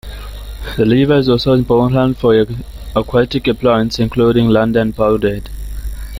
[0.77, 2.47] The river is also important for
[2.95, 5.45] aquatic plants, including Loddon Pondweed.